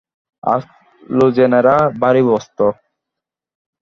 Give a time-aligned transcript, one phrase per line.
[0.43, 0.63] আজ
[1.09, 2.57] লােজনেরা ভারি ব্যস্ত।